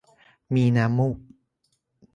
[0.55, 1.17] มีน้ำมูก